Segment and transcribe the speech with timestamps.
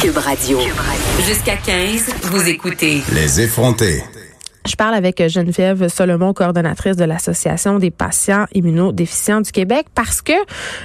[0.00, 0.58] Cube Radio.
[1.26, 3.02] Jusqu'à 15, vous écoutez.
[3.12, 4.02] Les effrontés.
[4.66, 10.32] Je parle avec Geneviève Solomon, coordonnatrice de l'Association des patients immunodéficients du Québec, parce que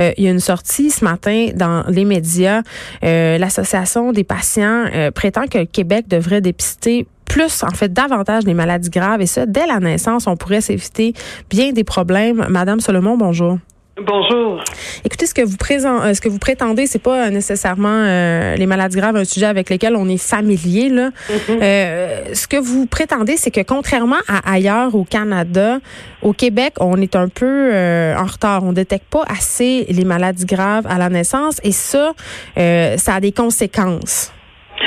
[0.00, 2.62] euh, il y a une sortie ce matin dans les médias.
[3.04, 8.42] Euh, L'Association des patients euh, prétend que le Québec devrait dépister plus, en fait, davantage
[8.42, 11.14] des maladies graves et ça, dès la naissance, on pourrait s'éviter
[11.48, 12.46] bien des problèmes.
[12.48, 13.58] Madame Solomon, bonjour.
[13.98, 14.62] Bonjour.
[15.06, 18.98] Écoutez, ce que vous présent, ce que vous prétendez, c'est pas nécessairement euh, les maladies
[18.98, 20.90] graves, un sujet avec lequel on est familier.
[20.90, 21.10] Là.
[21.30, 21.58] Mhm.
[21.62, 25.78] euh, ce que vous prétendez, c'est que contrairement à ailleurs au Canada,
[26.20, 28.64] au Québec, on est un peu euh, en retard.
[28.64, 32.12] On détecte pas assez les maladies graves à la naissance et ça,
[32.58, 34.30] euh, ça a des conséquences.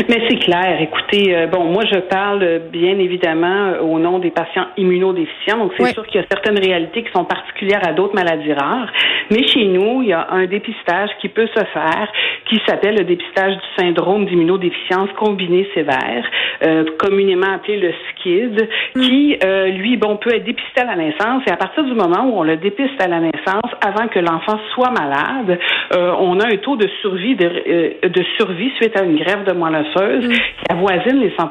[0.08, 0.78] Mais c'est clair.
[0.82, 5.58] Écoutez, euh, bon, moi je parle euh, bien évidemment euh, au nom des patients immunodéficients.
[5.58, 5.94] Donc c'est Oui.
[5.94, 8.92] sûr qu'il y a certaines réalités qui sont particulières à d'autres maladies rares.
[9.32, 12.08] Mais chez nous, il y a un dépistage qui peut se faire,
[12.50, 16.26] qui s'appelle le dépistage du syndrome d'immunodéficience combinée sévère,
[16.66, 21.44] euh, communément appelé le SCID, qui euh, lui, bon, peut être dépisté à la naissance.
[21.48, 24.60] Et à partir du moment où on le dépiste à la naissance, avant que l'enfant
[24.74, 25.60] soit malade,
[25.96, 29.46] euh, on a un taux de survie de, euh, de survie suite à une grève
[29.46, 31.50] de moelle osseuse qui avoisine les 100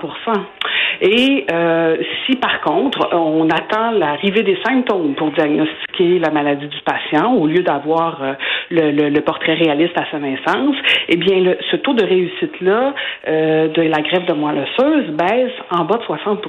[1.00, 1.96] Et euh,
[2.26, 7.46] si par contre on attend l'arrivée des symptômes pour diagnostiquer la maladie du patient au
[7.46, 8.32] lieu d'avoir euh,
[8.70, 10.76] le, le- le portrait réaliste à sa naissance,
[11.08, 12.92] eh bien le- ce taux de réussite là
[13.26, 16.42] de la grève de moelle osseuse baisse en bas de 60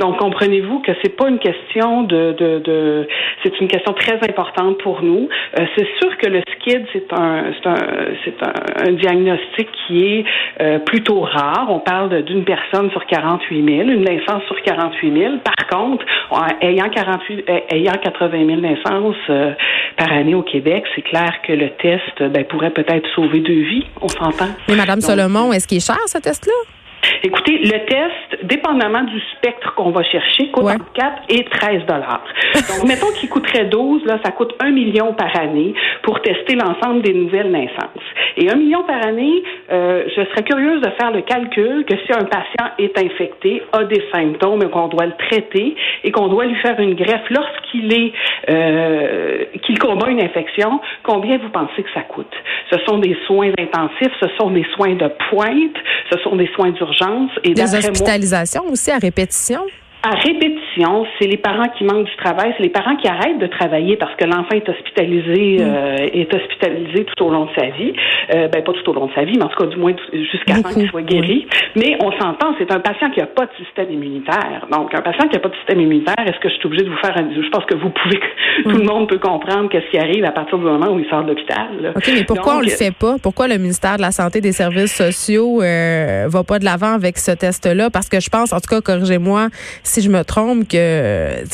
[0.00, 3.08] donc, comprenez-vous que c'est pas une question de, de, de
[3.42, 5.28] c'est une question très importante pour nous.
[5.58, 7.76] Euh, c'est sûr que le SCID, c'est un, c'est un,
[8.24, 10.24] c'est un, un diagnostic qui est
[10.60, 11.66] euh, plutôt rare.
[11.68, 15.34] On parle d'une personne sur 48 000, une naissance sur 48 000.
[15.44, 19.52] Par contre, en ayant 48, euh, ayant 80 000 naissances euh,
[19.96, 23.86] par année au Québec, c'est clair que le test ben, pourrait peut-être sauver deux vies.
[24.00, 24.48] On s'entend.
[24.68, 26.73] Mais Madame Donc, Solomon, est-ce qu'il est cher ce test-là?
[27.22, 30.74] Écoutez, le test, dépendamment du spectre qu'on va chercher, coûte Ouais.
[30.74, 32.24] entre 4 et 13 dollars.
[32.54, 37.02] Donc, mettons qu'il coûterait 12, là, ça coûte 1 million par année pour tester l'ensemble
[37.02, 38.04] des nouvelles naissances.
[38.36, 42.12] Et 1 million par année, euh, je serais curieuse de faire le calcul que si
[42.12, 46.46] un patient est infecté, a des symptômes et qu'on doit le traiter et qu'on doit
[46.46, 48.12] lui faire une greffe lorsqu'il est
[48.50, 52.32] euh, qu'il combat une infection, combien vous pensez que ça coûte?
[52.70, 55.76] Ce sont des soins intensifs, ce sont des soins de pointe,
[56.10, 56.93] ce sont des soins d'urgence?
[57.42, 59.60] Et Des moi, hospitalisations aussi à répétition?
[60.04, 63.46] À répétition, c'est les parents qui manquent du travail, c'est les parents qui arrêtent de
[63.46, 67.94] travailler parce que l'enfant est hospitalisé, euh, est hospitalisé tout au long de sa vie.
[68.34, 69.92] Euh, ben pas tout au long de sa vie, mais en tout cas du moins
[70.12, 71.46] jusqu'à temps qu'il soit guéri.
[71.74, 74.66] Mais on s'entend, c'est un patient qui n'a pas de système immunitaire.
[74.70, 76.90] Donc un patient qui n'a pas de système immunitaire, est-ce que je suis obligée de
[76.90, 77.30] vous faire un...
[77.34, 78.20] Je pense que vous pouvez,
[78.64, 81.22] tout le monde peut comprendre qu'est-ce qui arrive à partir du moment où il sort
[81.22, 81.80] de l'hôpital.
[81.80, 81.90] là.
[81.96, 83.16] OK, mais pourquoi on Donc, le fait pas?
[83.22, 86.92] Pourquoi le ministère de la Santé et des Services sociaux euh, va pas de l'avant
[86.92, 87.88] avec ce test-là?
[87.88, 89.48] Parce que je pense, en tout cas, corrigez-moi
[89.94, 90.76] si je me trompe, que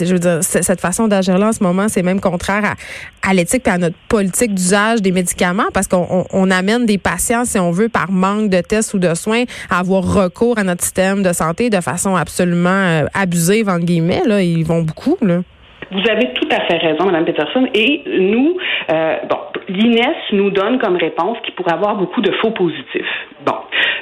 [0.01, 2.75] je veux dire, cette façon d'agir-là en ce moment, c'est même contraire
[3.23, 6.97] à, l'éthique et à notre politique d'usage des médicaments parce qu'on on- on amène des
[6.97, 10.65] patients, si on veut, par manque de tests ou de soins, à avoir recours à
[10.65, 14.23] notre système de santé de façon absolument euh, abusive, entre guillemets.
[14.27, 14.43] Là.
[14.43, 15.19] Ils vont beaucoup.
[15.21, 15.43] Là.
[15.91, 17.67] Vous avez tout à fait raison, Mme Peterson.
[17.75, 18.57] Et nous,
[18.93, 23.27] euh, bon, l'INES nous donne comme réponse qu'il pourrait avoir beaucoup de faux positifs.
[23.45, 23.57] Bon,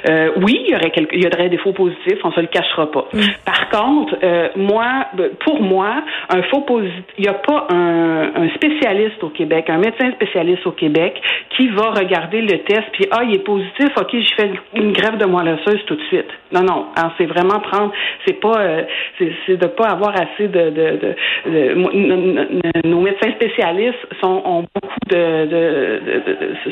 [0.09, 2.47] euh, oui, il y aurait quelques, il y aurait des faux positifs, on se le
[2.47, 3.05] cachera pas.
[3.45, 5.07] Par contre, euh, moi,
[5.45, 9.77] pour moi, un faux positif, il n'y a pas un, un spécialiste au Québec, un
[9.77, 11.21] médecin spécialiste au Québec
[11.55, 15.17] qui va regarder le test puis ah, il est positif, ok, je fais une grève
[15.17, 16.29] de moelle osseuse tout de suite.
[16.51, 17.91] Non, non, c'est vraiment prendre,
[18.25, 18.83] c'est pas, euh,
[19.17, 26.01] c'est, de pas avoir assez de, de, de, nos médecins spécialistes sont ont beaucoup de,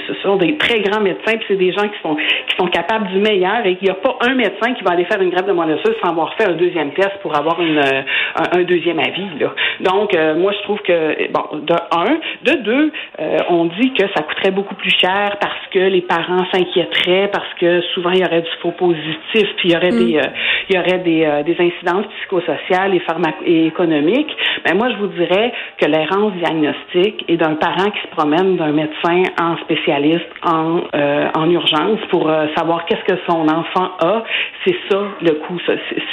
[0.07, 3.07] ce- sont des très grands médecins puis c'est des gens qui sont qui sont capables
[3.09, 5.45] du meilleur et qu'il n'y a pas un médecin qui va aller faire une grève
[5.47, 9.27] de moelle sans avoir fait un deuxième test pour avoir une un, un deuxième avis
[9.39, 9.53] là.
[9.81, 14.03] Donc euh, moi je trouve que bon de un, de deux, euh, on dit que
[14.15, 18.25] ça coûterait beaucoup plus cher parce que les parents s'inquiéteraient parce que souvent il y
[18.25, 20.29] aurait du faux positif puis il y aurait des euh,
[20.69, 23.01] il y aurait des, euh, des incidences psychosociales et,
[23.45, 24.35] et économiques.
[24.65, 28.71] Ben moi je vous dirais que l'errance diagnostique est d'un parent qui se promène d'un
[28.71, 34.23] médecin en spécialiste en euh, en urgence pour euh, savoir qu'est-ce que son enfant a,
[34.65, 35.59] c'est ça le coût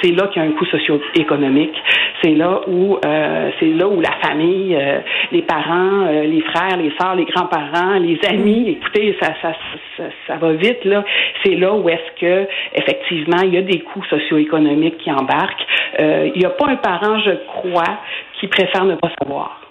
[0.03, 1.75] c'est là qu'il y a un coût socio-économique.
[2.23, 5.01] C'est là où euh, c'est là où la famille, euh,
[5.33, 9.53] les parents, euh, les frères, les sœurs, les grands-parents, les amis, écoutez, ça, ça,
[9.97, 11.05] ça, ça va vite là.
[11.43, 15.67] C'est là où est-ce que effectivement il y a des coûts socio-économiques qui embarquent.
[15.99, 17.99] Euh, il n'y a pas un parent, je crois,
[18.41, 19.64] qui préfère ne pas savoir.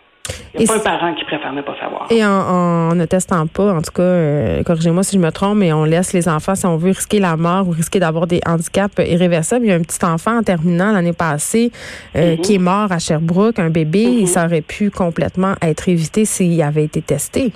[0.56, 2.08] Il n'y a pas un parent qui préfère ne pas savoir.
[2.12, 5.74] Et en, ne testant pas, en tout cas, euh, corrigez-moi si je me trompe, mais
[5.74, 9.00] on laisse les enfants, si on veut risquer la mort ou risquer d'avoir des handicaps
[9.00, 9.66] irréversibles.
[9.66, 11.72] Il y a un petit enfant en terminant l'année passée
[12.16, 12.42] euh, mm-hmm.
[12.42, 14.06] qui est mort à Sherbrooke, un bébé.
[14.06, 14.26] Mm-hmm.
[14.28, 17.52] Ça aurait pu complètement être évité s'il avait été testé.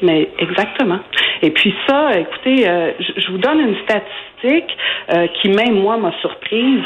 [0.00, 1.00] Mais exactement.
[1.42, 4.76] Et puis ça, écoutez, euh, je, vous donne une statistique
[5.42, 6.82] qui même moi m'a surprise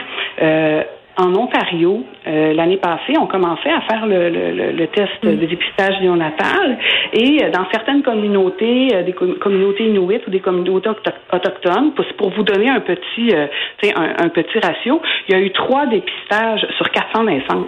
[1.17, 5.37] en Ontario, euh, l'année passée, on commençait à faire le, le, le test mm.
[5.37, 6.79] de dépistage néonatal
[7.13, 12.31] et euh, dans certaines communautés, euh, des communautés inuites ou des communautés autochtones, pour, pour
[12.31, 16.91] vous donner un petit, un, un, petit ratio, il y a eu trois dépistages sur
[16.91, 17.67] 400 naissances.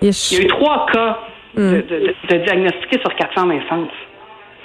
[0.00, 1.18] Il y a eu trois cas
[1.54, 1.82] de, mm.
[1.82, 4.07] de, de diagnostiqués sur 400 naissances.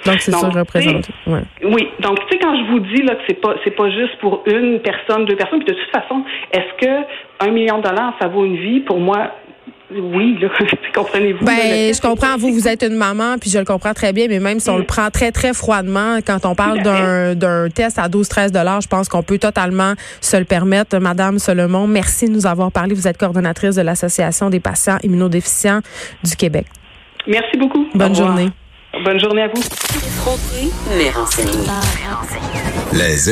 [0.04, 1.08] Donc, c'est ça représente.
[1.26, 1.40] Ouais.
[1.64, 1.88] Oui.
[2.00, 4.42] Donc, tu sais, quand je vous dis là, que c'est pas, c'est pas juste pour
[4.46, 6.22] une personne, deux personnes, puis de toute façon,
[6.52, 8.80] est-ce que un million de dollars, ça vaut une vie?
[8.80, 9.30] Pour moi,
[9.92, 10.48] oui, là,
[10.94, 11.44] comprenez-vous?
[11.44, 14.40] Ben, je comprends, vous, vous êtes une maman, puis je le comprends très bien, mais
[14.40, 18.08] même si on le prend très, très froidement, quand on parle d'un, d'un test à
[18.08, 20.98] 12-13 dollars, je pense qu'on peut totalement se le permettre.
[20.98, 22.94] Madame Solomon, merci de nous avoir parlé.
[22.94, 25.80] Vous êtes coordonnatrice de l'Association des patients immunodéficients
[26.22, 26.66] du Québec.
[27.26, 27.86] Merci beaucoup.
[27.94, 28.48] Bonne journée.
[29.02, 29.62] Bonne journée à vous.